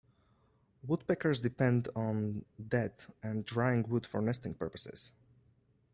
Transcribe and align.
Woodpeckers 0.81 1.41
depend 1.41 1.87
on 1.95 2.43
dead 2.69 3.05
and 3.21 3.45
drying 3.45 3.83
wood 3.87 4.07
for 4.07 4.19
nesting 4.19 4.55
purposes. 4.55 5.11